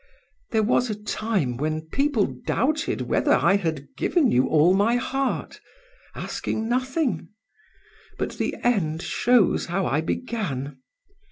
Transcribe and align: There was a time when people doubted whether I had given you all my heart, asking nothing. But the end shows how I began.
There 0.49 0.63
was 0.63 0.89
a 0.89 0.95
time 0.95 1.57
when 1.57 1.87
people 1.89 2.25
doubted 2.47 3.01
whether 3.01 3.33
I 3.33 3.57
had 3.57 3.87
given 3.95 4.31
you 4.31 4.47
all 4.47 4.73
my 4.73 4.95
heart, 4.95 5.61
asking 6.15 6.67
nothing. 6.67 7.29
But 8.17 8.39
the 8.39 8.55
end 8.63 9.03
shows 9.03 9.67
how 9.67 9.85
I 9.85 10.01
began. 10.01 10.79